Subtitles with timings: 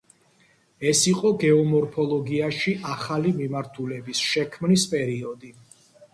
[0.91, 5.55] ეს იყო გეომორფოლოგიაში ახალი მიმართულების შექმნის პერიოდი.